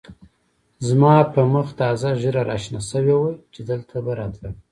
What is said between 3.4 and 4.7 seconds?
چې دلته به راتلم.